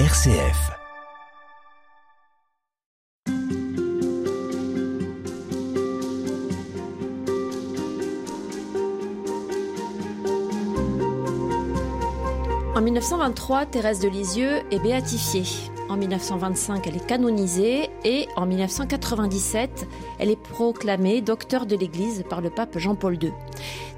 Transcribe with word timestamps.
RCF. 0.00 0.72
En 12.74 12.80
1923, 12.80 13.66
Thérèse 13.66 14.00
de 14.00 14.08
Lisieux 14.08 14.62
est 14.72 14.80
béatifiée. 14.80 15.44
En 15.90 15.98
1925, 15.98 16.86
elle 16.86 16.96
est 16.96 17.06
canonisée 17.06 17.90
et 18.04 18.26
en 18.36 18.46
1997, 18.46 19.86
elle 20.18 20.30
est 20.30 20.42
proclamée 20.42 21.20
docteur 21.20 21.66
de 21.66 21.76
l'Église 21.76 22.24
par 22.28 22.40
le 22.40 22.48
pape 22.48 22.78
Jean-Paul 22.78 23.22
II. 23.22 23.32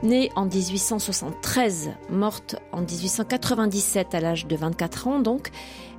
Née 0.02 0.32
en 0.34 0.46
1873, 0.46 1.92
morte 2.10 2.56
en 2.72 2.80
1897 2.80 4.14
à 4.14 4.20
l'âge 4.20 4.46
de 4.46 4.56
24 4.56 5.06
ans 5.06 5.20
donc, 5.20 5.50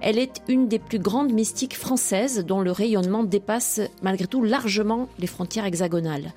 elle 0.02 0.20
est 0.20 0.42
une 0.50 0.68
des 0.68 0.78
plus 0.78 1.00
grandes 1.00 1.32
mystiques 1.32 1.78
françaises 1.78 2.46
dont 2.46 2.60
le 2.60 2.72
rayonnement 2.72 3.24
dépasse 3.24 3.80
malgré 4.02 4.28
tout 4.28 4.44
largement 4.44 5.08
les 5.20 5.28
frontières 5.28 5.66
hexagonales. 5.66 6.34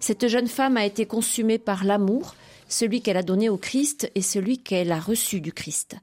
Cette 0.00 0.26
jeune 0.26 0.48
femme 0.48 0.76
a 0.76 0.84
été 0.84 1.06
consumée 1.06 1.58
par 1.58 1.84
l'amour, 1.84 2.34
celui 2.68 3.00
qu'elle 3.00 3.16
a 3.16 3.22
donné 3.22 3.48
au 3.48 3.56
Christ 3.56 4.10
et 4.16 4.22
celui 4.22 4.58
qu'elle 4.58 4.90
a 4.90 5.00
reçu 5.00 5.40
du 5.40 5.52
Christ. 5.52 5.96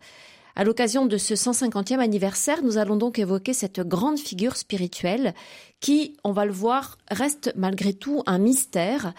À 0.58 0.64
l'occasion 0.64 1.06
de 1.06 1.18
ce 1.18 1.34
150e 1.34 2.00
anniversaire, 2.00 2.64
nous 2.64 2.78
allons 2.78 2.96
donc 2.96 3.20
évoquer 3.20 3.54
cette 3.54 3.82
grande 3.82 4.18
figure 4.18 4.56
spirituelle 4.56 5.34
qui, 5.82 6.16
on 6.24 6.32
va 6.32 6.46
le 6.46 6.54
voir, 6.54 6.98
reste 7.12 7.52
malgré 7.58 7.94
tout 7.94 8.24
un 8.26 8.38
mystère. 8.38 9.14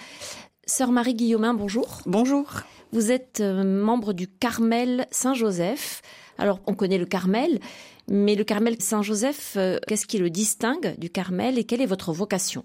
Sœur 0.66 0.92
Marie 0.92 1.14
Guillaumin, 1.14 1.52
bonjour. 1.52 2.00
Bonjour. 2.06 2.46
Vous 2.92 3.12
êtes 3.12 3.40
euh, 3.40 3.64
membre 3.64 4.14
du 4.14 4.28
Carmel 4.28 5.06
Saint-Joseph. 5.10 6.00
Alors, 6.38 6.60
on 6.66 6.74
connaît 6.74 6.96
le 6.96 7.04
Carmel, 7.04 7.60
mais 8.08 8.34
le 8.34 8.44
Carmel 8.44 8.80
Saint-Joseph, 8.80 9.54
euh, 9.58 9.78
qu'est-ce 9.86 10.06
qui 10.06 10.16
le 10.16 10.30
distingue 10.30 10.94
du 10.98 11.10
Carmel 11.10 11.58
et 11.58 11.64
quelle 11.64 11.82
est 11.82 11.86
votre 11.86 12.12
vocation? 12.12 12.64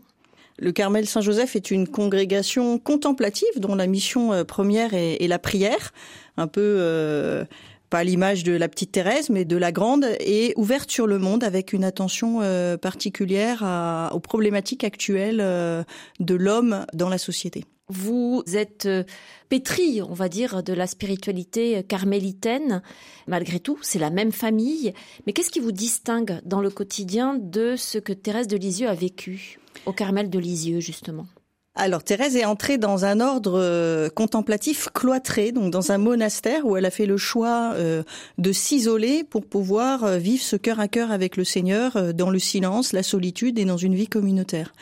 Le 0.58 0.72
Carmel 0.72 1.08
Saint-Joseph 1.08 1.56
est 1.56 1.72
une 1.72 1.88
congrégation 1.88 2.78
contemplative 2.78 3.50
dont 3.58 3.76
la 3.76 3.88
mission 3.88 4.32
euh, 4.32 4.44
première 4.44 4.94
est, 4.94 5.28
la 5.28 5.40
prière, 5.40 5.92
un 6.38 6.48
peu 6.48 6.62
euh, 6.62 7.46
pas 7.92 8.04
l'image 8.04 8.44
de 8.44 8.54
la 8.54 8.68
petite 8.68 8.94
Thérèse, 8.94 9.30
mais 9.30 9.46
de 9.46 9.58
la 9.58 9.72
grande, 9.72 10.08
et 10.20 10.54
ouverte 10.56 10.90
sur 10.90 11.06
le 11.06 11.20
monde 11.20 11.44
avec 11.44 11.74
une 11.74 11.84
attention 11.84 12.40
euh, 12.42 12.78
particulière 12.78 14.10
aux 14.14 14.20
problématiques 14.20 14.84
actuelles 14.84 15.38
de 16.20 16.36
l'homme 16.36 16.86
dans 16.94 17.10
la 17.10 17.20
société. 17.20 17.66
Vous 17.90 18.44
êtes 18.54 18.88
pétri, 19.50 20.02
on 20.02 20.14
va 20.14 20.30
dire, 20.30 20.64
de 20.64 20.72
la 20.72 20.88
spiritualité 20.88 21.84
carmélitaine. 21.84 22.82
Malgré 23.28 23.60
tout, 23.60 23.78
c'est 23.82 24.00
la 24.00 24.10
même 24.10 24.32
famille. 24.32 24.94
Mais 25.28 25.34
qu'est-ce 25.34 25.52
qui 25.52 25.60
vous 25.60 25.74
distingue 25.74 26.40
dans 26.46 26.62
le 26.62 26.70
quotidien 26.70 27.38
de 27.38 27.76
ce 27.76 27.98
que 27.98 28.14
Thérèse 28.14 28.48
de 28.48 28.56
Lisieux 28.56 28.88
a 28.88 28.94
vécu 28.94 29.60
au 29.86 29.92
Carmel 29.92 30.30
de 30.30 30.40
Lisieux, 30.40 30.80
justement? 30.80 31.28
Alors 31.76 32.04
Thérèse 32.04 32.36
est 32.36 32.44
entrée 32.44 32.78
dans 32.78 33.06
un 33.06 33.22
ordre 33.22 33.58
euh, 33.58 34.10
contemplatif 34.10 34.90
cloîtré, 34.94 35.54
donc 35.54 35.72
dans 35.72 35.94
un 35.94 35.98
monastère 35.98 36.66
où 36.66 36.76
elle 36.76 36.86
a 36.86 36.92
fait 36.92 37.06
le 37.06 37.16
choix 37.16 37.72
euh, 37.76 38.04
de 38.38 38.52
s'isoler 38.52 39.24
pour 39.24 39.46
pouvoir 39.46 40.04
euh, 40.04 40.18
vivre 40.18 40.44
ce 40.44 40.58
cœur 40.58 40.82
à 40.82 40.90
cœur 40.90 41.12
avec 41.12 41.38
le 41.38 41.46
Seigneur 41.46 42.14
dans 42.14 42.30
le 42.30 42.40
silence, 42.40 42.92
la 42.92 43.04
solitude 43.04 43.58
et 43.58 43.66
dans 43.66 43.78
une 43.78 43.96
vie 43.96 44.08
communautaire. 44.08 44.74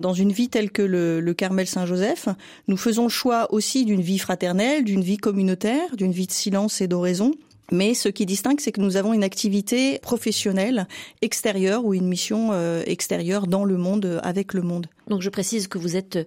Dans 0.00 0.12
une 0.12 0.32
vie 0.32 0.48
telle 0.48 0.72
que 0.72 0.82
le, 0.82 1.20
le 1.20 1.34
Carmel 1.34 1.68
Saint-Joseph, 1.68 2.28
nous 2.66 2.76
faisons 2.76 3.04
le 3.04 3.10
choix 3.10 3.52
aussi 3.54 3.84
d'une 3.84 4.02
vie 4.02 4.18
fraternelle, 4.18 4.82
d'une 4.82 5.02
vie 5.02 5.18
communautaire, 5.18 5.94
d'une 5.96 6.10
vie 6.10 6.26
de 6.26 6.32
silence 6.32 6.80
et 6.80 6.88
d'oraison. 6.88 7.30
Mais 7.72 7.94
ce 7.94 8.08
qui 8.08 8.26
distingue, 8.26 8.60
c'est 8.60 8.72
que 8.72 8.80
nous 8.80 8.96
avons 8.96 9.12
une 9.12 9.24
activité 9.24 9.98
professionnelle 10.00 10.86
extérieure 11.22 11.84
ou 11.84 11.94
une 11.94 12.06
mission 12.06 12.50
euh, 12.52 12.82
extérieure 12.86 13.46
dans 13.46 13.64
le 13.64 13.76
monde, 13.76 14.04
euh, 14.04 14.20
avec 14.22 14.52
le 14.52 14.62
monde. 14.62 14.86
Donc 15.08 15.22
je 15.22 15.30
précise 15.30 15.68
que 15.68 15.78
vous 15.78 15.96
êtes 15.96 16.18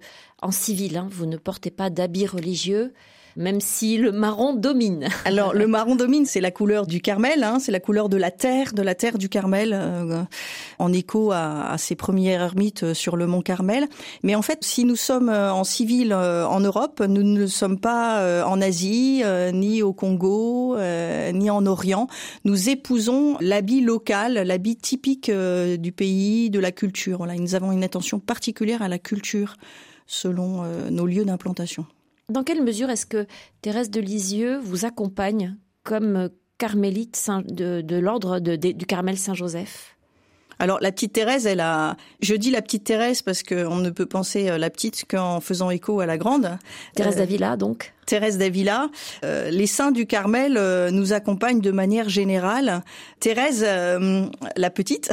en 0.41 0.51
civil, 0.51 0.97
hein, 0.97 1.07
vous 1.11 1.25
ne 1.25 1.37
portez 1.37 1.71
pas 1.71 1.89
d'habits 1.89 2.27
religieux 2.27 2.93
même 3.37 3.61
si 3.61 3.97
le 3.97 4.11
marron 4.11 4.53
domine. 4.53 5.07
Alors 5.25 5.53
le 5.53 5.67
marron 5.67 5.95
domine, 5.95 6.25
c'est 6.25 6.41
la 6.41 6.51
couleur 6.51 6.87
du 6.87 7.01
Carmel, 7.01 7.43
hein, 7.43 7.59
c'est 7.59 7.71
la 7.71 7.79
couleur 7.79 8.09
de 8.09 8.17
la 8.17 8.31
terre, 8.31 8.73
de 8.73 8.81
la 8.81 8.95
terre 8.95 9.17
du 9.17 9.29
Carmel, 9.29 9.71
euh, 9.73 10.23
en 10.79 10.91
écho 10.91 11.31
à, 11.31 11.71
à, 11.71 11.77
ces 11.77 11.95
premières 11.95 12.41
ermites 12.41 12.83
euh, 12.83 12.93
sur 12.93 13.15
le 13.15 13.27
mont 13.27 13.41
Carmel. 13.41 13.87
Mais 14.23 14.35
en 14.35 14.41
fait, 14.41 14.63
si 14.63 14.83
nous 14.83 14.95
sommes 14.95 15.29
euh, 15.29 15.53
en 15.53 15.63
civil 15.63 16.13
en 16.13 16.59
Europe, 16.59 17.01
nous 17.07 17.21
ne 17.21 17.45
sommes 17.45 17.79
pas 17.79 18.43
en 18.45 18.61
Asie, 18.61 19.21
ni 19.53 19.83
au 19.83 19.93
Congo, 19.93 20.75
ni 21.33 21.49
en 21.49 21.65
Orient. 21.65 22.07
Nous 22.45 22.69
épousons 22.69 23.37
l'habit 23.39 23.81
local, 23.81 24.33
l'habit 24.33 24.75
typique 24.75 25.29
du 25.29 25.91
pays, 25.91 26.49
de 26.49 26.59
la 26.59 26.71
culture. 26.71 27.17
Voilà, 27.17 27.35
nous 27.35 27.53
avons 27.53 27.71
une 27.71 27.83
attention 27.83 28.19
particulière 28.19 28.81
à 28.81 28.87
la 28.87 28.97
culture 28.97 29.57
selon 30.07 30.63
nos 30.89 31.05
lieux 31.05 31.25
d'implantation. 31.25 31.85
Dans 32.29 32.43
quelle 32.43 32.61
mesure 32.61 32.89
est-ce 32.89 33.05
que 33.05 33.25
Thérèse 33.61 33.89
de 33.89 34.01
Lisieux 34.01 34.57
vous 34.57 34.83
accompagne 34.83 35.55
comme 35.83 36.29
carmélite 36.57 37.29
de, 37.47 37.95
l'ordre 37.95 38.39
du 38.39 38.85
Carmel 38.85 39.17
Saint-Joseph? 39.17 39.96
Alors 40.59 40.79
la 40.81 40.91
petite 40.91 41.13
Thérèse, 41.13 41.45
elle 41.45 41.59
a. 41.59 41.95
Je 42.21 42.35
dis 42.35 42.51
la 42.51 42.61
petite 42.61 42.83
Thérèse 42.83 43.21
parce 43.21 43.43
qu'on 43.43 43.77
ne 43.77 43.89
peut 43.89 44.05
penser 44.05 44.49
euh, 44.49 44.57
la 44.57 44.69
petite 44.69 45.05
qu'en 45.09 45.39
faisant 45.39 45.69
écho 45.69 45.99
à 45.99 46.05
la 46.05 46.17
grande. 46.17 46.57
Thérèse 46.95 47.15
euh, 47.15 47.19
d'Avila, 47.19 47.57
donc. 47.57 47.93
Thérèse 48.07 48.37
d'Avila. 48.37 48.89
Euh, 49.25 49.49
les 49.51 49.67
saints 49.67 49.91
du 49.91 50.07
Carmel 50.07 50.55
euh, 50.57 50.89
nous 50.91 51.13
accompagnent 51.13 51.59
de 51.59 51.71
manière 51.71 52.09
générale. 52.09 52.81
Thérèse, 53.19 53.63
la 53.63 54.69
petite, 54.69 55.09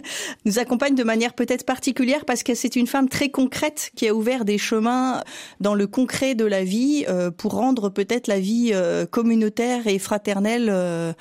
nous 0.44 0.58
accompagne 0.58 0.94
de 0.94 1.04
manière 1.04 1.34
peut-être 1.34 1.66
particulière 1.66 2.24
parce 2.24 2.42
que 2.42 2.54
c'est 2.54 2.74
une 2.74 2.86
femme 2.86 3.08
très 3.08 3.28
concrète 3.28 3.90
qui 3.94 4.08
a 4.08 4.14
ouvert 4.14 4.44
des 4.44 4.58
chemins 4.58 5.22
dans 5.60 5.74
le 5.74 5.86
concret 5.86 6.34
de 6.34 6.44
la 6.44 6.64
vie 6.64 7.04
pour 7.36 7.52
rendre 7.52 7.90
peut-être 7.90 8.28
la 8.28 8.40
vie 8.40 8.72
communautaire 9.10 9.86
et 9.86 9.98
fraternelle 9.98 11.14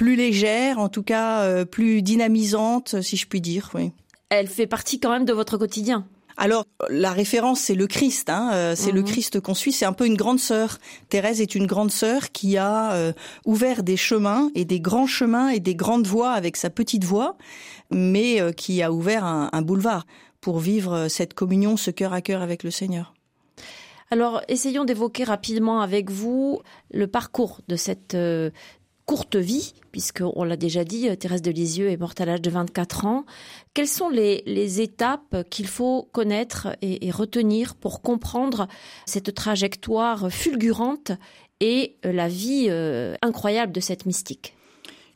plus 0.00 0.16
légère, 0.16 0.78
en 0.78 0.88
tout 0.88 1.02
cas 1.02 1.42
euh, 1.42 1.66
plus 1.66 2.00
dynamisante, 2.00 3.02
si 3.02 3.18
je 3.18 3.26
puis 3.26 3.42
dire. 3.42 3.68
Oui. 3.74 3.92
Elle 4.30 4.48
fait 4.48 4.66
partie 4.66 4.98
quand 4.98 5.10
même 5.10 5.26
de 5.26 5.34
votre 5.34 5.58
quotidien. 5.58 6.06
Alors 6.38 6.64
la 6.88 7.12
référence 7.12 7.60
c'est 7.60 7.74
le 7.74 7.86
Christ, 7.86 8.30
hein, 8.30 8.48
euh, 8.54 8.74
c'est 8.74 8.92
le 8.92 9.02
mhm. 9.02 9.06
Christ 9.06 9.40
qu'on 9.40 9.52
suit, 9.52 9.72
c'est 9.72 9.84
un 9.84 9.92
peu 9.92 10.06
une 10.06 10.16
grande 10.16 10.40
sœur. 10.40 10.78
Thérèse 11.10 11.42
est 11.42 11.54
une 11.54 11.66
grande 11.66 11.90
sœur 11.90 12.32
qui 12.32 12.56
a 12.56 12.92
euh, 12.92 13.12
ouvert 13.44 13.82
des 13.82 13.98
chemins 13.98 14.50
et 14.54 14.64
des 14.64 14.80
grands 14.80 15.06
chemins 15.06 15.50
et 15.50 15.60
des 15.60 15.74
grandes 15.74 16.06
voies 16.06 16.32
avec 16.32 16.56
sa 16.56 16.70
petite 16.70 17.04
voix, 17.04 17.36
mais 17.90 18.40
qui 18.56 18.82
a 18.82 18.92
ouvert 18.92 19.26
un, 19.26 19.50
un, 19.52 19.60
boulevard 19.60 20.06
pour 20.40 20.60
vivre 20.60 21.08
cette 21.08 21.34
communion, 21.34 21.76
ce 21.76 21.90
cœur 21.90 22.14
à 22.14 22.22
cœur 22.22 22.40
avec 22.40 22.64
le 22.64 22.70
Seigneur. 22.70 23.12
Alors 24.10 24.40
essayons 24.48 24.84
d'évoquer 24.84 25.24
rapidement 25.24 25.82
avec 25.82 26.10
vous 26.10 26.62
le 26.90 27.06
parcours 27.06 27.60
de 27.68 27.76
cette 27.76 28.16
courte 29.10 29.34
vie, 29.34 29.72
puisque 29.90 30.22
on 30.36 30.44
l'a 30.44 30.56
déjà 30.56 30.84
dit, 30.84 31.08
Thérèse 31.16 31.42
de 31.42 31.50
Lisieux 31.50 31.90
est 31.90 31.96
morte 31.96 32.20
à 32.20 32.26
l'âge 32.26 32.42
de 32.42 32.48
24 32.48 33.06
ans. 33.06 33.24
Quelles 33.74 33.88
sont 33.88 34.08
les, 34.08 34.80
étapes 34.80 35.48
qu'il 35.50 35.66
faut 35.66 36.08
connaître 36.12 36.68
et, 36.80 37.10
retenir 37.10 37.74
pour 37.74 38.02
comprendre 38.02 38.68
cette 39.06 39.34
trajectoire 39.34 40.30
fulgurante 40.30 41.10
et 41.58 41.96
la 42.04 42.28
vie 42.28 42.66
euh, 42.68 43.16
incroyable 43.20 43.72
de 43.72 43.80
cette 43.80 44.06
mystique? 44.06 44.54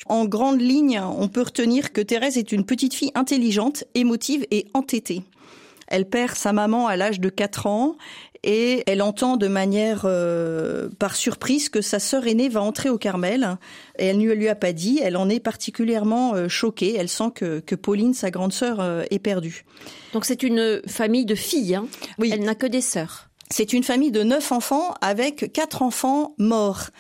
En 0.07 0.25
grande 0.25 0.61
ligne, 0.61 1.01
on 1.01 1.29
peut 1.29 1.43
retenir 1.43 1.93
que 1.93 2.01
Thérèse 2.01 2.37
est 2.37 2.51
une 2.51 2.67
petite 2.67 2.95
fille 2.95 3.13
intelligente, 3.15 3.85
émotive 3.95 4.45
et 4.51 4.67
entêtée. 4.75 5.23
Elle 5.89 6.09
perd 6.09 6.35
sa 6.35 6.53
maman 6.53 6.87
à 6.87 6.97
l'âge 6.97 7.21
de 7.21 7.29
4 7.29 7.67
ans 7.67 7.97
et 8.45 8.83
elle 8.87 9.01
entend 9.01 9.37
de 9.37 9.49
manière 9.49 10.03
euh, 10.05 10.89
par 10.99 11.17
surprise 11.17 11.71
que 11.71 11.81
sa 11.81 11.99
sœur 11.99 12.27
aînée 12.27 12.49
va 12.51 12.63
entrer 12.63 12.91
au 12.91 12.99
Carmel 12.99 13.57
et 13.99 14.07
elle 14.07 14.19
ne 14.19 14.33
lui 14.33 14.49
a 14.49 14.55
pas 14.55 14.73
dit. 14.73 15.01
Elle 15.03 15.17
en 15.17 15.29
est 15.31 15.41
particulièrement 15.41 16.35
euh, 16.35 16.49
choquée. 16.49 16.95
Elle 16.97 17.09
sent 17.09 17.31
que, 17.35 17.61
que 17.61 17.75
Pauline, 17.75 18.13
sa 18.13 18.31
grande 18.31 18.53
sœur, 18.53 18.81
euh, 18.81 19.03
est 19.11 19.19
perdue. 19.19 19.65
Donc 20.13 20.27
c'est 20.27 20.43
une 20.43 20.83
famille 20.87 21.25
de 21.25 21.35
filles. 21.35 21.75
Hein? 21.75 21.87
Oui. 22.19 22.31
Elle 22.33 22.45
n'a 22.45 22.55
que 22.55 22.67
des 22.67 22.83
sœurs. 22.83 23.31
C'est 23.57 23.73
une 23.73 23.85
famille 23.85 24.11
de 24.11 24.25
neuf 24.25 24.51
enfants 24.51 24.97
avec 25.01 25.53
quatre 25.53 25.83
enfants 25.83 26.35
morts. 26.39 26.91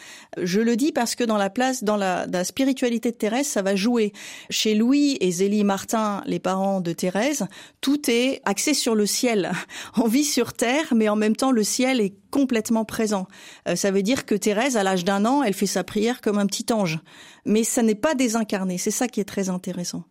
Je 0.40 0.60
le 0.60 0.76
dis 0.76 0.92
parce 0.92 1.16
que 1.16 1.24
dans 1.24 1.36
la 1.36 1.50
place, 1.50 1.82
dans 1.82 1.96
la, 1.96 2.44
spiritualité 2.44 3.10
de 3.10 3.16
Thérèse, 3.16 3.48
ça 3.48 3.60
va 3.60 3.74
jouer. 3.74 4.12
Chez 4.50 4.76
Louis 4.76 5.16
et 5.20 5.32
Zélie 5.32 5.64
Martin, 5.64 6.22
les 6.26 6.38
parents 6.38 6.80
de 6.80 6.92
Thérèse, 6.92 7.48
tout 7.80 8.08
est 8.08 8.40
axé 8.44 8.72
sur 8.72 8.94
le 8.94 9.04
ciel. 9.04 9.50
On 9.96 10.06
vit 10.06 10.22
sur 10.22 10.52
terre, 10.52 10.94
mais 10.94 11.08
en 11.08 11.16
même 11.16 11.34
temps, 11.34 11.50
le 11.50 11.64
ciel 11.64 12.00
est 12.00 12.14
complètement 12.30 12.84
présent. 12.84 13.26
Euh, 13.66 13.74
ça 13.74 13.90
veut 13.90 14.02
dire 14.04 14.24
que 14.24 14.36
Thérèse, 14.36 14.76
à 14.76 14.84
l'âge 14.84 15.04
d'un 15.04 15.24
an, 15.24 15.42
elle 15.42 15.54
fait 15.54 15.66
sa 15.66 15.82
prière 15.82 16.20
comme 16.20 16.38
un 16.38 16.46
petit 16.46 16.72
ange. 16.72 17.00
Mais 17.44 17.64
ça 17.64 17.82
n'est 17.82 17.96
pas 17.96 18.14
désincarné. 18.14 18.78
C'est 18.78 18.92
ça 18.92 19.08
qui 19.08 19.18
est 19.18 19.24
très 19.24 19.48
intéressant. 19.48 20.04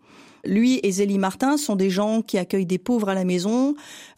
Lui 0.45 0.79
et 0.83 0.91
Zélie 0.91 1.17
Martin 1.17 1.57
sont 1.57 1.75
des 1.75 1.89
gens 1.89 2.21
qui 2.21 2.37
accueillent 2.37 2.65
des 2.65 2.77
pauvres 2.77 3.09
à 3.09 3.13
la 3.13 3.23
maison. 3.23 3.75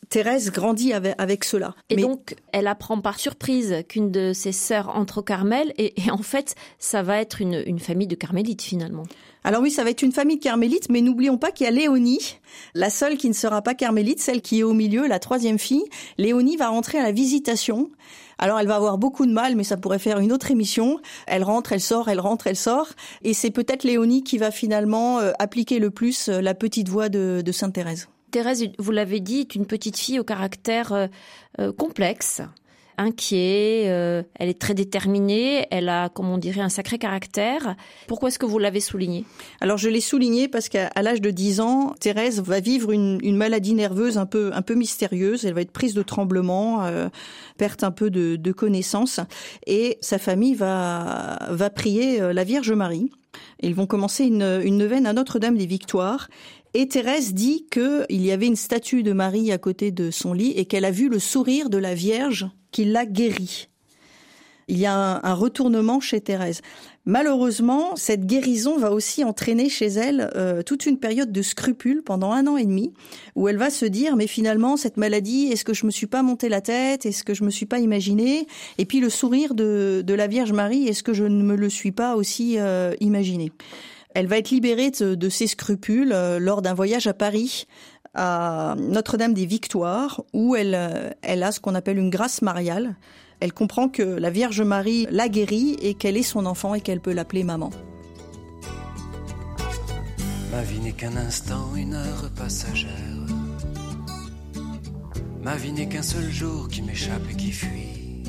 Thérèse 0.10 0.51
grandit 0.51 0.94
avec, 0.94 1.44
cela. 1.44 1.75
Et 1.89 1.95
donc, 1.95 2.36
elle 2.51 2.68
apprend 2.68 3.00
par 3.01 3.19
surprise 3.19 3.83
qu'une 3.88 4.12
de 4.12 4.33
ses 4.33 4.51
sœurs 4.51 4.95
entre 4.95 5.19
au 5.19 5.24
Carmel, 5.24 5.74
et, 5.77 5.94
en 6.12 6.18
fait, 6.19 6.56
ça 6.80 7.01
va 7.01 7.19
être 7.19 7.42
une, 7.42 7.63
une 7.66 7.80
famille 7.80 8.07
de 8.07 8.16
carmélites 8.16 8.62
finalement. 8.62 9.04
Alors 9.44 9.62
oui, 9.62 9.69
ça 9.69 9.83
va 9.83 9.92
être 9.92 10.01
une 10.01 10.12
famille 10.12 10.38
de 10.38 10.44
carmélites, 10.44 10.89
mais 10.89 11.01
n'oublions 11.01 11.38
pas 11.38 11.51
qu'il 11.51 11.66
y 11.66 11.68
a 11.68 11.72
Léonie, 11.72 12.39
la 12.74 12.89
seule 12.89 13.16
qui 13.16 13.30
ne 13.30 13.33
sera 13.33 13.62
pas 13.62 13.75
carmélite, 13.75 14.19
celle 14.19 14.42
qui 14.42 14.60
est 14.60 14.63
au 14.63 14.74
milieu, 14.74 15.07
la 15.07 15.19
troisième 15.19 15.60
fille. 15.60 15.83
Léonie 16.18 16.57
va 16.57 16.69
rentrer 16.69 16.98
à 16.98 17.04
la 17.04 17.12
visitation. 17.12 17.92
Alors 18.37 18.59
elle 18.59 18.67
va 18.67 18.75
avoir 18.75 18.97
beaucoup 18.97 19.25
de 19.25 19.31
mal, 19.31 19.55
mais 19.55 19.63
ça 19.63 19.77
pourrait 19.77 19.99
faire 19.99 20.19
une 20.19 20.31
autre 20.31 20.51
émission. 20.51 20.99
Elle 21.27 21.43
rentre, 21.43 21.71
elle 21.71 21.81
sort, 21.81 22.09
elle 22.09 22.19
rentre, 22.19 22.47
elle 22.47 22.55
sort. 22.55 22.87
Et 23.23 23.33
c'est 23.33 23.51
peut-être 23.51 23.83
Léonie 23.83 24.23
qui 24.23 24.37
va 24.37 24.51
finalement 24.51 25.19
euh, 25.19 25.31
appliquer 25.39 25.79
le 25.79 25.91
plus 25.91 26.29
euh, 26.29 26.41
la 26.41 26.53
petite 26.53 26.89
voix 26.89 27.09
de, 27.09 27.43
Sainte 27.51 27.73
Thérèse. 27.73 28.07
Thérèse, 28.31 28.65
vous 28.79 28.91
l'avez 28.91 29.21
dit, 29.21 29.39
est 29.39 29.55
une 29.55 29.65
petite 29.65 29.97
fille 29.97 30.19
au 30.19 30.23
caractère 30.23 31.07
euh, 31.59 31.71
complexe 31.73 32.41
inquiet, 32.97 33.83
euh, 33.88 34.24
elle 34.36 34.50
est 34.50 34.59
très 34.59 34.74
déterminée, 34.74 35.68
elle 35.71 35.89
a, 35.89 36.09
comme 36.09 36.30
on 36.30 36.38
dirait, 36.38 36.62
un 36.62 36.69
sacré 36.69 36.97
caractère. 36.97 37.75
Pourquoi 38.07 38.30
est-ce 38.30 38.39
que 38.39 38.45
vous 38.45 38.59
l'avez 38.59 38.80
souligné? 38.80 39.25
Alors 39.62 39.77
je 39.77 39.89
l'ai 39.89 40.01
souligné 40.01 40.47
parce 40.47 40.69
qu'à 40.69 40.89
l'âge 41.01 41.21
de 41.21 41.31
10 41.31 41.59
ans, 41.62 41.95
Thérèse 42.00 42.42
va 42.42 42.59
vivre 42.59 42.92
une, 42.92 43.36
maladie 43.36 43.74
nerveuse 43.74 44.18
un 44.18 44.25
peu, 44.25 44.51
un 44.53 44.62
peu 44.62 44.75
mystérieuse. 44.75 45.45
Elle 45.45 45.53
va 45.53 45.62
être 45.62 45.71
prise 45.71 45.94
de 45.94 46.03
tremblements, 46.03 46.86
euh, 46.86 47.09
perte 47.57 47.83
un 47.83 47.92
peu 47.92 48.09
de, 48.09 48.36
de 48.36 48.51
connaissance, 48.51 49.19
et 49.68 49.97
sa 50.01 50.18
famille 50.18 50.56
va, 50.56 51.39
va 51.50 51.69
prier 51.69 52.21
euh, 52.21 52.33
la 52.33 52.44
Vierge 52.44 52.71
Marie. 52.71 53.09
Ils 53.62 53.75
vont 53.75 53.86
commencer 53.88 54.24
une, 54.24 54.62
une 54.63 54.77
neuvaine 54.77 55.06
à 55.06 55.13
Notre-Dame 55.13 55.57
des 55.57 55.65
Victoires 55.65 56.30
et 56.75 56.89
Thérèse 56.89 57.33
dit 57.33 57.66
qu'il 57.72 58.06
y 58.10 58.31
avait 58.33 58.48
une 58.48 58.57
statue 58.57 59.01
de 59.01 59.13
Marie 59.13 59.54
à 59.54 59.57
côté 59.57 59.92
de 59.92 60.12
son 60.12 60.33
lit 60.33 60.51
et 60.57 60.66
qu'elle 60.66 60.83
a 60.83 60.92
vu 60.92 61.07
le 61.07 61.19
sourire 61.19 61.69
de 61.69 61.77
la 61.77 61.95
Vierge 61.95 62.48
qui 62.72 62.83
l'a 62.83 63.06
guérie. 63.06 63.69
Il 64.68 64.77
y 64.77 64.86
a 64.86 65.22
un, 65.24 65.33
retournement 65.33 66.01
chez 66.01 66.19
Thérèse. 66.19 66.62
Malheureusement, 67.06 67.95
cette 67.95 68.25
guérison 68.25 68.77
va 68.77 68.92
aussi 68.92 69.24
entraîner 69.24 69.69
chez 69.69 69.86
elle 69.86 70.31
euh, 70.36 70.63
toute 70.63 70.86
une 70.86 70.98
période 70.98 71.31
de 71.31 71.42
scrupules 71.42 72.01
pendant 72.04 72.33
un 72.33 72.45
an 72.45 72.57
et 72.57 72.66
demi, 72.66 72.92
où 73.36 73.48
elle 73.48 73.57
va 73.57 73.69
se 73.69 73.86
dire 73.86 74.18
mais 74.18 74.28
finalement 74.28 74.75
cette 74.75 74.98
maladie, 74.98 75.48
est-ce 75.54 75.63
que 75.63 75.74
je 75.74 75.86
me 75.86 75.92
suis 75.92 76.07
pas 76.07 76.24
monté 76.24 76.50
la 76.50 76.60
tête, 76.60 77.06
est-ce 77.06 77.24
que 77.24 77.33
je 77.33 77.45
me 77.45 77.51
suis 77.51 77.68
pas 77.68 77.80
imaginé, 77.80 78.48
et 78.80 78.86
puis 78.86 79.00
le 79.00 79.10
sourire 79.10 79.54
de, 79.54 80.04
la 80.06 80.28
Vierge 80.28 80.51
Marie, 80.51 80.88
est-ce 80.88 81.04
que 81.04 81.13
je 81.13 81.24
ne 81.24 81.42
me 81.42 81.56
le 81.56 81.69
suis 81.69 81.94
pas 81.94 82.18
aussi 82.18 82.56
euh, 82.57 82.95
imaginé? 83.00 83.54
Elle 84.15 84.27
va 84.27 84.38
être 84.38 84.50
libérée 84.50 84.91
de, 84.91 85.29
ses 85.29 85.45
scrupules 85.45 86.13
euh, 86.13 86.39
lors 86.39 86.62
d'un 86.62 86.73
voyage 86.73 87.06
à 87.06 87.13
Paris 87.13 87.67
à 88.13 88.75
Notre-Dame 88.77 89.33
des 89.33 89.45
Victoires, 89.45 90.23
où 90.31 90.56
elle, 90.56 90.73
euh, 90.73 91.09
elle 91.21 91.44
a 91.44 91.51
ce 91.51 91.59
qu'on 91.59 91.75
appelle 91.75 91.97
une 91.97 92.09
grâce 92.09 92.41
mariale. 92.41 92.95
Elle 93.41 93.51
comprend 93.51 93.89
que 93.89 94.03
la 94.03 94.29
Vierge 94.29 94.62
Marie 94.62 95.06
l'a 95.12 95.27
guérie 95.27 95.75
et 95.81 95.95
qu'elle 95.95 96.15
est 96.15 96.23
son 96.23 96.45
enfant 96.45 96.73
et 96.73 96.79
qu'elle 96.79 97.01
peut 97.01 97.12
l'appeler 97.12 97.44
maman. 97.44 97.71
Ma 100.50 100.61
vie 100.61 100.79
n'est 100.79 100.94
qu'un 100.94 101.18
instant, 101.18 101.75
une 101.75 101.94
heure 101.94 102.31
passagère. 102.38 102.89
Ma 105.44 105.57
vie 105.57 105.73
n'est 105.73 105.89
qu'un 105.89 106.01
seul 106.01 106.31
jour 106.31 106.69
qui 106.69 106.83
m'échappe 106.83 107.29
et 107.29 107.35
qui 107.35 107.51
fuit. 107.51 108.23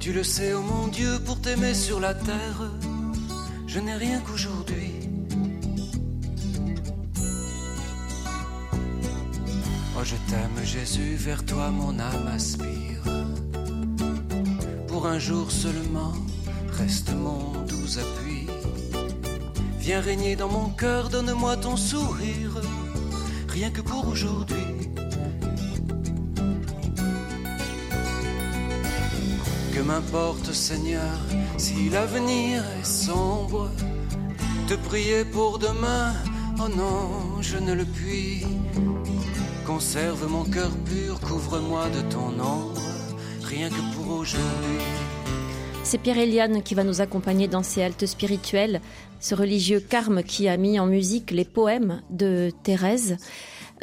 Tu 0.00 0.12
le 0.12 0.24
sais, 0.24 0.52
oh 0.52 0.62
mon 0.62 0.88
Dieu, 0.88 1.20
pour 1.24 1.40
t'aimer 1.40 1.74
sur 1.74 2.00
la 2.00 2.14
terre 2.14 2.72
je 3.68 3.80
n'ai 3.80 3.94
rien 3.94 4.18
qu'aujourd'hui. 4.20 4.92
Oh, 9.94 10.04
je 10.04 10.16
t'aime 10.28 10.64
Jésus, 10.64 11.16
vers 11.16 11.44
toi 11.44 11.70
mon 11.70 11.98
âme 11.98 12.28
aspire. 12.28 13.04
Pour 14.86 15.06
un 15.06 15.18
jour 15.18 15.50
seulement, 15.52 16.14
reste 16.78 17.12
mon 17.12 17.52
doux 17.66 17.98
appui. 17.98 18.46
Viens 19.78 20.00
régner 20.00 20.34
dans 20.34 20.48
mon 20.48 20.70
cœur, 20.70 21.10
donne-moi 21.10 21.58
ton 21.58 21.76
sourire, 21.76 22.62
rien 23.48 23.70
que 23.70 23.82
pour 23.82 24.08
aujourd'hui. 24.08 24.67
Que 29.78 29.82
m'importe 29.84 30.52
Seigneur 30.52 31.16
si 31.56 31.88
l'avenir 31.88 32.64
est 32.80 32.84
sombre, 32.84 33.70
te 34.66 34.74
prier 34.74 35.24
pour 35.24 35.60
demain, 35.60 36.14
oh 36.58 36.68
non, 36.68 37.40
je 37.40 37.58
ne 37.58 37.74
le 37.74 37.84
puis. 37.84 38.44
Conserve 39.64 40.26
mon 40.28 40.42
cœur 40.42 40.72
pur, 40.84 41.20
couvre-moi 41.20 41.90
de 41.90 42.00
ton 42.10 42.30
ombre, 42.40 42.82
rien 43.44 43.68
que 43.68 43.94
pour 43.94 44.18
aujourd'hui. 44.18 44.82
C'est 45.84 45.98
Pierre 45.98 46.18
Eliane 46.18 46.64
qui 46.64 46.74
va 46.74 46.82
nous 46.82 47.00
accompagner 47.00 47.46
dans 47.46 47.62
ces 47.62 47.84
haltes 47.84 48.06
spirituelles, 48.06 48.80
ce 49.20 49.36
religieux 49.36 49.78
carme 49.78 50.24
qui 50.24 50.48
a 50.48 50.56
mis 50.56 50.80
en 50.80 50.86
musique 50.86 51.30
les 51.30 51.44
poèmes 51.44 52.02
de 52.10 52.50
Thérèse. 52.64 53.16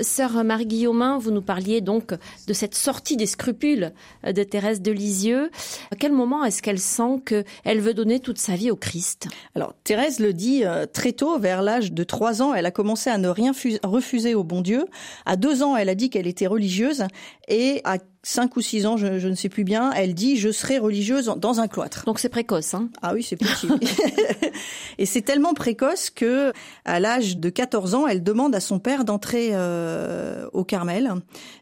Sœur 0.01 0.44
Marie-Guillaumin, 0.44 1.18
vous 1.18 1.31
nous 1.31 1.42
parliez 1.42 1.81
donc 1.81 2.13
de 2.47 2.53
cette 2.53 2.75
sortie 2.75 3.18
des 3.18 3.25
scrupules 3.25 3.94
de 4.25 4.44
Thérèse 4.44 4.81
de 4.81 4.92
Lisieux. 4.92 5.50
À 5.92 5.95
quel 5.95 6.12
moment 6.12 6.44
est-ce 6.44 6.62
qu'elle 6.62 6.80
sent 6.80 7.21
qu'elle 7.25 7.80
veut 7.80 7.94
donner 7.94 8.19
toute 8.19 8.38
sa 8.38 8.56
vie 8.56 8.71
au 8.71 8.75
Christ? 8.75 9.27
Alors, 9.56 9.74
Thérèse 9.83 10.19
le 10.19 10.33
dit 10.33 10.65
euh, 10.65 10.86
très 10.86 11.13
tôt, 11.13 11.39
vers 11.39 11.62
l'âge 11.62 11.92
de 11.92 12.03
trois 12.03 12.42
ans, 12.42 12.53
elle 12.53 12.65
a 12.65 12.71
commencé 12.71 13.09
à 13.09 13.18
ne 13.18 13.30
rien 13.30 13.53
refuser 13.83 14.36
au 14.36 14.44
bon 14.44 14.62
Dieu. 14.62 14.86
À 15.25 15.36
deux 15.36 15.63
ans, 15.63 15.75
elle 15.75 15.89
a 15.89 15.95
dit 15.95 16.09
qu'elle 16.09 16.27
était 16.27 16.48
religieuse 16.48 17.03
et 17.48 17.81
à 17.83 17.98
cinq 18.25 18.57
ou 18.57 18.62
six 18.62 18.88
ans, 18.88 18.98
je, 18.98 19.27
ne 19.27 19.36
sais 19.36 19.50
plus 19.50 19.63
bien, 19.63 19.92
elle 19.94 20.16
dit 20.16 20.36
je 20.36 20.51
serai 20.51 20.80
religieuse 20.80 21.31
dans 21.38 21.60
un 21.60 21.68
cloître. 21.68 22.04
Donc 22.06 22.19
c'est 22.19 22.30
précoce, 22.30 22.74
hein 22.74 22.89
Ah 23.04 23.13
oui, 23.13 23.22
c'est 23.22 23.36
petit. 23.36 23.68
et 24.98 25.06
c'est 25.06 25.22
tellement 25.22 25.54
précoce 25.54 26.10
que 26.10 26.51
à 26.86 27.00
l'âge 27.00 27.38
de 27.38 27.50
14 27.50 27.94
ans, 27.94 28.07
elle 28.07 28.24
demande 28.24 28.56
à 28.56 28.60
son 28.60 28.80
père 28.80 29.06
d'entrer 29.06 29.50
euh, 29.54 30.48
au 30.54 30.63
Carmel. 30.63 31.13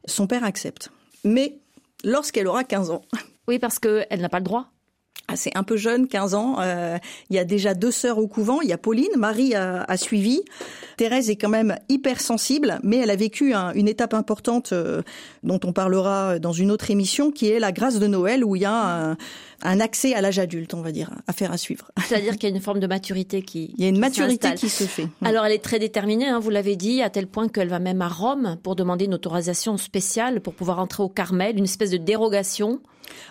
Son 0.06 0.25
père 0.25 0.45
accepte. 0.45 0.89
Mais 1.25 1.60
lorsqu'elle 2.06 2.48
aura 2.48 2.63
15 2.63 2.92
ans. 2.92 3.01
Oui, 3.50 3.60
parce 3.60 3.77
qu'elle 3.77 4.21
n'a 4.21 4.30
pas 4.30 4.39
le 4.39 4.45
droit. 4.45 4.73
Ah, 5.33 5.35
c'est 5.35 5.57
un 5.57 5.63
peu 5.63 5.77
jeune, 5.77 6.07
15 6.07 6.35
ans. 6.35 6.57
Euh, 6.59 7.00
il 7.31 7.35
y 7.35 7.39
a 7.39 7.44
déjà 7.44 7.74
deux 7.74 7.89
sœurs 7.89 8.19
au 8.19 8.27
couvent. 8.27 8.62
Il 8.62 8.69
y 8.69 8.74
a 8.74 8.77
Pauline, 8.77 9.09
Marie 9.18 9.56
a, 9.56 9.97
suivi. 9.97 10.41
Thérèse 10.97 11.31
est 11.31 11.38
quand 11.38 11.50
même 11.50 11.75
hypersensible, 11.89 12.80
mais 12.83 12.97
elle 12.97 13.09
a 13.09 13.15
vécu 13.15 13.56
une 13.56 13.88
étape 13.88 14.13
importante 14.13 14.74
euh, 14.74 15.01
dont 15.41 15.59
on 15.63 15.74
parlera 15.74 16.38
dans 16.38 16.51
une 16.51 16.69
autre 16.69 16.91
émission, 16.91 17.31
qui 17.31 17.50
est 17.50 17.59
la 17.59 17.71
grâce 17.71 17.97
de 17.97 18.06
Noël, 18.06 18.45
où 18.45 18.56
il 18.56 18.62
y 18.62 18.65
a 18.65 19.15
un, 19.63 19.80
accès 19.80 20.13
à 20.13 20.21
l'âge 20.21 20.38
adulte, 20.38 20.75
on 20.75 20.81
va 20.81 20.91
dire, 20.91 21.09
à 21.25 21.33
faire 21.33 21.51
à 21.51 21.57
suivre. 21.57 21.89
C'est-à-dire 22.06 22.33
qu'il 22.33 22.47
y 22.47 22.51
a 22.51 22.56
une 22.56 22.62
forme 22.62 22.79
de 22.79 22.88
maturité 22.88 23.41
qui. 23.41 23.74
Il 23.75 23.83
y 23.83 23.88
a 23.88 23.89
une 23.89 24.00
maturité 24.00 24.53
qui 24.53 24.69
se 24.69 24.84
fait. 24.84 25.08
Alors 25.24 25.46
elle 25.46 25.53
est 25.53 25.63
très 25.63 25.79
déterminée, 25.79 26.27
hein, 26.27 26.39
vous 26.39 26.51
l'avez 26.51 26.75
dit, 26.75 27.01
à 27.01 27.10
tel 27.10 27.25
point 27.25 27.48
qu'elle 27.48 27.69
va 27.69 27.79
même 27.79 28.03
à 28.03 28.08
Rome 28.08 28.58
pour 28.62 28.75
demander 28.75 29.05
une 29.05 29.15
autorisation 29.15 29.77
spéciale 29.77 30.41
pour 30.41 30.53
pouvoir 30.53 30.77
entrer 30.77 31.01
au 31.01 31.10
Carmel, 31.10 31.58
une 31.58 31.63
espèce 31.63 31.89
de 31.89 31.98
dérogation. 31.98 32.79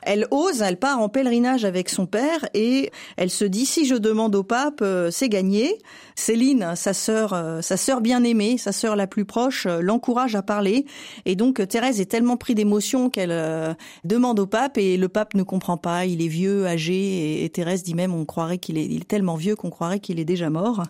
Elle 0.02 0.26
ose, 0.30 0.62
elle 0.62 0.78
part 0.78 1.00
en 1.00 1.08
pèlerinage 1.08 1.64
avec 1.64 1.88
son 1.88 2.06
père 2.06 2.48
et 2.54 2.90
elle 3.16 3.30
se 3.30 3.44
dit 3.44 3.66
si 3.66 3.86
je 3.86 3.94
demande 3.94 4.34
au 4.34 4.42
pape, 4.42 4.80
euh, 4.82 5.10
c'est 5.10 5.28
gagné. 5.28 5.78
Céline, 6.14 6.74
sa 6.76 6.92
sœur, 6.92 7.32
euh, 7.32 7.62
sa 7.62 7.76
sœur 7.76 8.00
bien-aimée, 8.00 8.58
sa 8.58 8.72
sœur 8.72 8.96
la 8.96 9.06
plus 9.06 9.24
proche, 9.24 9.66
euh, 9.66 9.80
l'encourage 9.80 10.34
à 10.34 10.42
parler. 10.42 10.86
Et 11.24 11.36
donc 11.36 11.66
Thérèse 11.68 12.00
est 12.00 12.06
tellement 12.06 12.36
prise 12.36 12.56
d'émotion 12.56 13.10
qu'elle 13.10 13.76
demande 14.04 14.38
au 14.40 14.46
pape 14.46 14.78
et 14.78 14.96
le 14.96 15.08
pape 15.08 15.34
ne 15.34 15.42
comprend 15.42 15.76
pas. 15.76 16.04
Il 16.06 16.22
est 16.22 16.28
vieux, 16.28 16.66
âgé 16.66 17.44
et, 17.44 17.50
Thérèse 17.50 17.82
dit 17.82 17.94
même 17.94 18.14
on 18.14 18.24
croirait 18.24 18.58
qu'il 18.58 18.78
est, 18.78 18.84
il 18.84 19.02
est 19.02 19.08
tellement 19.08 19.36
vieux 19.36 19.56
qu'on 19.56 19.70
croirait 19.70 20.00
qu'il 20.00 20.18
est 20.20 20.24
déjà 20.24 20.50
mort. 20.50 20.82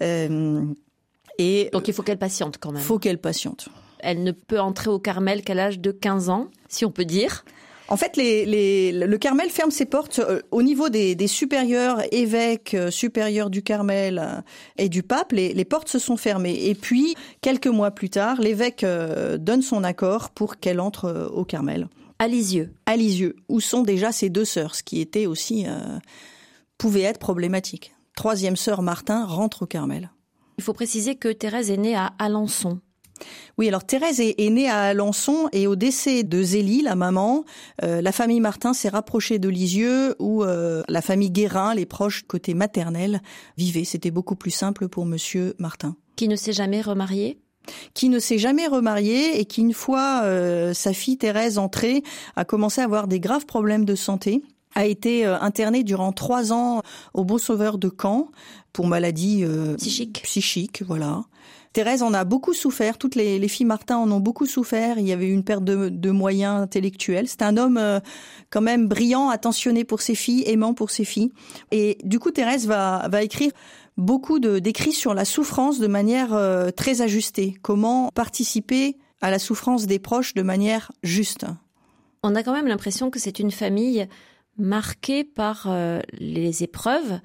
et 0.00 1.70
donc 1.72 1.88
il 1.88 1.94
faut 1.94 2.02
qu'elle 2.02 2.18
patiente 2.18 2.58
quand 2.58 2.72
même. 2.72 2.82
Faut 2.82 2.98
qu'elle 2.98 3.18
patiente. 3.18 3.68
Elle 4.02 4.22
ne 4.22 4.32
peut 4.32 4.60
entrer 4.60 4.90
au 4.90 4.98
Carmel 4.98 5.42
qu'à 5.42 5.54
l'âge 5.54 5.78
de 5.78 5.92
15 5.92 6.30
ans, 6.30 6.48
si 6.68 6.84
on 6.84 6.90
peut 6.90 7.04
dire. 7.04 7.44
En 7.90 7.96
fait, 7.96 8.12
le 8.16 9.16
Carmel 9.16 9.50
ferme 9.50 9.72
ses 9.72 9.84
portes 9.84 10.20
euh, 10.20 10.40
au 10.52 10.62
niveau 10.62 10.88
des, 10.88 11.26
supérieurs 11.26 12.00
évêques 12.12 12.74
euh, 12.74 12.88
supérieurs 12.92 13.50
du 13.50 13.64
Carmel 13.64 14.20
euh, 14.22 14.40
et 14.78 14.88
du 14.88 15.02
pape. 15.02 15.32
Les, 15.32 15.64
portes 15.64 15.88
se 15.88 15.98
sont 15.98 16.16
fermées. 16.16 16.68
Et 16.68 16.76
puis, 16.76 17.16
quelques 17.40 17.66
mois 17.66 17.90
plus 17.90 18.08
tard, 18.08 18.40
l'évêque 18.40 18.86
donne 19.38 19.62
son 19.62 19.82
accord 19.82 20.30
pour 20.30 20.58
qu'elle 20.58 20.80
entre 20.80 21.30
au 21.34 21.44
Carmel. 21.44 21.88
À 22.20 22.28
Lisieux. 22.28 22.72
À 22.86 22.96
Lisieux, 22.96 23.36
où 23.48 23.60
sont 23.60 23.82
déjà 23.82 24.12
ses 24.12 24.30
deux 24.30 24.44
sœurs, 24.44 24.76
ce 24.76 24.82
qui 24.82 25.00
était 25.00 25.26
aussi 25.26 25.66
pouvait 26.78 27.02
être 27.02 27.18
problématique. 27.18 27.94
Troisième 28.16 28.56
sœur 28.56 28.82
Martin 28.82 29.24
rentre 29.26 29.62
au 29.62 29.66
Carmel. 29.66 30.10
Il 30.58 30.64
faut 30.64 30.72
préciser 30.72 31.14
que 31.14 31.28
Thérèse 31.28 31.70
est 31.70 31.76
née 31.76 31.94
à 31.96 32.12
Alençon. 32.18 32.80
Oui, 33.58 33.68
alors 33.68 33.84
Thérèse 33.84 34.20
est, 34.20 34.50
née 34.50 34.68
à 34.68 34.80
Alençon 34.80 35.48
et 35.52 35.66
au 35.66 35.76
décès 35.76 36.22
de 36.22 36.42
Zélie, 36.42 36.82
la 36.82 36.94
maman, 36.94 37.44
euh, 37.82 38.00
la 38.00 38.12
famille 38.12 38.40
Martin 38.40 38.72
s'est 38.72 38.88
rapprochée 38.88 39.38
de 39.38 39.48
Lisieux 39.48 40.16
où 40.18 40.42
euh, 40.42 40.82
la 40.88 41.02
famille 41.02 41.30
Guérin, 41.30 41.74
les 41.74 41.86
proches 41.86 42.22
côté 42.26 42.54
maternel, 42.54 43.20
vivaient. 43.56 43.84
C'était 43.84 44.10
beaucoup 44.10 44.36
plus 44.36 44.50
simple 44.50 44.88
pour 44.88 45.06
monsieur 45.06 45.54
Martin. 45.58 45.96
Qui 46.16 46.28
ne 46.28 46.36
s'est 46.36 46.52
jamais 46.52 46.80
remarié? 46.80 47.38
Qui 47.94 48.08
ne 48.08 48.18
s'est 48.18 48.38
jamais 48.38 48.66
remarié 48.66 49.38
et 49.38 49.44
qui, 49.44 49.60
une 49.60 49.74
fois 49.74 50.22
euh, 50.24 50.72
sa 50.72 50.92
fille 50.92 51.18
Thérèse 51.18 51.58
entrée, 51.58 52.02
a 52.36 52.44
commencé 52.44 52.80
à 52.80 52.84
avoir 52.84 53.06
des 53.06 53.20
graves 53.20 53.46
problèmes 53.46 53.84
de 53.84 53.94
santé 53.94 54.42
a 54.76 54.86
été 54.86 55.24
internée 55.24 55.82
durant 55.82 56.12
trois 56.12 56.52
ans 56.52 56.82
au 57.12 57.24
Beau 57.24 57.38
Sauveur 57.38 57.76
de 57.76 57.90
Caen 57.90 58.30
pour 58.72 58.86
maladie 58.86 59.44
psychique. 59.78 60.22
psychique, 60.22 60.84
voilà. 60.86 61.24
Thérèse 61.72 62.02
en 62.02 62.12
a 62.14 62.24
beaucoup 62.24 62.52
souffert, 62.52 62.98
toutes 62.98 63.14
les, 63.14 63.46
filles 63.46 63.66
Martin 63.66 63.96
en 63.96 64.10
ont 64.10 64.18
beaucoup 64.18 64.46
souffert, 64.46 64.98
il 64.98 65.06
y 65.06 65.12
avait 65.12 65.28
une 65.28 65.44
perte 65.44 65.62
de, 65.62 66.10
moyens 66.10 66.60
intellectuels. 66.60 67.28
C'est 67.28 67.42
un 67.42 67.56
homme 67.56 67.76
euh, 67.76 68.00
quand 68.50 68.60
même 68.60 68.88
brillant, 68.88 69.28
attentionné 69.28 69.84
pour 69.84 70.00
ses 70.00 70.16
filles, 70.16 70.42
aimant 70.46 70.74
pour 70.74 70.90
ses 70.90 71.04
filles. 71.04 71.30
Et 71.70 71.98
du 72.02 72.18
coup, 72.18 72.32
Thérèse 72.32 72.66
va, 72.66 73.06
va 73.08 73.22
écrire 73.22 73.52
beaucoup 73.96 74.40
d'écrits 74.40 74.92
sur 74.92 75.14
la 75.14 75.24
souffrance 75.24 75.78
de 75.78 75.86
manière 75.86 76.34
euh, 76.34 76.70
très 76.70 77.02
ajustée. 77.02 77.54
Comment 77.62 78.10
participer 78.14 78.96
à 79.20 79.30
la 79.30 79.38
souffrance 79.38 79.86
des 79.86 79.98
proches 79.98 80.34
de 80.34 80.42
manière 80.42 80.90
juste. 81.02 81.46
On 82.22 82.34
a 82.34 82.42
quand 82.42 82.52
même 82.52 82.66
l'impression 82.66 83.10
que 83.10 83.18
c'est 83.18 83.38
une 83.38 83.50
famille 83.50 84.08
marquée 84.58 85.24
par 85.24 85.64
euh, 85.66 86.00
les 86.18 86.62
épreuves 86.62 87.20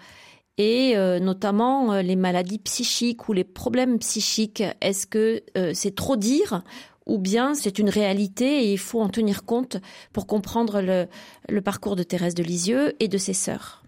et 0.57 0.95
euh, 0.95 1.19
notamment 1.19 1.93
euh, 1.93 2.01
les 2.01 2.15
maladies 2.15 2.59
psychiques 2.59 3.27
ou 3.29 3.33
les 3.33 3.43
problèmes 3.43 3.99
psychiques. 3.99 4.63
Est-ce 4.81 5.07
que 5.07 5.43
euh, 5.57 5.71
c'est 5.73 5.95
trop 5.95 6.15
dire 6.15 6.63
ou 7.05 7.19
bien 7.19 7.53
c'est 7.53 7.77
une 7.77 7.89
réalité 7.89 8.63
et 8.65 8.73
il 8.73 8.79
faut 8.79 9.01
en 9.01 9.09
tenir 9.09 9.43
compte 9.43 9.77
pour 10.11 10.25
comprendre 10.25 10.81
le, 10.81 11.07
le 11.49 11.61
parcours 11.61 11.95
de 11.95 12.03
Thérèse 12.03 12.33
de 12.33 12.43
Lisieux 12.43 12.95
et 12.99 13.07
de 13.07 13.17
ses 13.17 13.33
sœurs? 13.33 13.84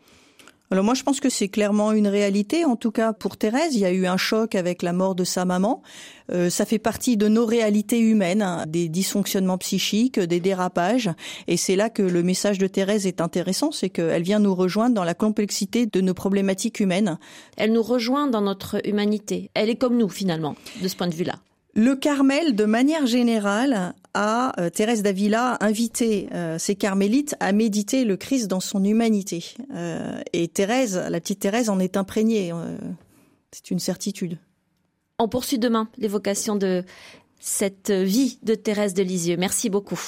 Alors 0.70 0.84
moi 0.84 0.94
je 0.94 1.04
pense 1.04 1.20
que 1.20 1.30
c'est 1.30 1.48
clairement 1.48 1.94
une 1.94 2.08
réalité, 2.08 2.66
en 2.66 2.76
tout 2.76 2.92
cas 2.92 3.14
pour 3.14 3.38
Thérèse, 3.38 3.74
il 3.74 3.80
y 3.80 3.86
a 3.86 3.92
eu 3.92 4.06
un 4.06 4.18
choc 4.18 4.54
avec 4.56 4.82
la 4.82 4.92
mort 4.92 5.16
de 5.16 5.24
sa 5.24 5.46
maman. 5.46 5.82
Euh, 6.32 6.50
ça 6.50 6.66
fait 6.66 6.80
partie 6.80 7.16
de 7.16 7.30
nos 7.30 7.46
réalités 7.46 8.00
humaines, 8.00 8.42
hein, 8.42 8.66
des 8.68 8.90
dysfonctionnements 8.90 9.58
psychiques, 9.58 10.20
des 10.20 10.42
dérapages, 10.42 11.10
et 11.48 11.56
c'est 11.56 11.78
là 11.78 11.90
que 11.90 12.04
le 12.04 12.22
message 12.22 12.58
de 12.58 12.68
Thérèse 12.68 13.08
est 13.08 13.22
intéressant, 13.22 13.72
c'est 13.72 13.90
qu'elle 13.90 14.24
vient 14.24 14.40
nous 14.40 14.56
rejoindre 14.56 14.96
dans 14.96 15.06
la 15.06 15.14
complexité 15.14 15.86
de 15.86 16.02
nos 16.02 16.14
problématiques 16.14 16.82
humaines. 16.82 17.18
Elle 17.56 17.72
nous 17.72 17.84
rejoint 17.84 18.28
dans 18.28 18.42
notre 18.42 18.86
humanité. 18.86 19.50
Elle 19.54 19.70
est 19.70 19.76
comme 19.76 19.98
nous 19.98 20.10
finalement, 20.10 20.56
de 20.82 20.88
ce 20.88 20.96
point 20.96 21.08
de 21.08 21.16
vue-là. 21.16 21.36
Le 21.80 21.96
Carmel, 21.96 22.56
de 22.56 22.66
manière 22.66 23.06
générale, 23.06 23.94
a 24.18 24.60
euh, 24.60 24.72
Thérèse 24.72 25.04
d'Avila 25.04 25.58
invité 25.62 26.28
euh, 26.34 26.58
ses 26.58 26.76
carmélites 26.76 27.36
à 27.40 27.52
méditer 27.52 28.04
le 28.04 28.18
Christ 28.18 28.48
dans 28.48 28.60
son 28.60 28.84
humanité. 28.84 29.54
Euh, 29.76 30.20
et 30.34 30.48
Thérèse, 30.48 30.98
la 30.98 31.22
petite 31.22 31.40
Thérèse, 31.40 31.70
en 31.70 31.80
est 31.80 31.98
imprégnée. 31.98 32.52
c'est 33.52 33.70
une 33.70 33.80
certitude. 33.80 34.40
On 35.20 35.28
poursuit 35.28 35.60
demain 35.60 35.88
l'évocation 35.98 36.56
de 36.56 36.84
cette 37.40 37.92
vie 37.92 38.40
de 38.42 38.56
Thérèse 38.56 38.96
de 38.96 39.04
Lisieux. 39.04 39.38
Merci 39.38 39.70
beaucoup. 39.70 40.00